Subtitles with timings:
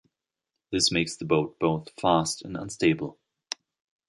[0.71, 3.19] This makes the boat both fast and unstable.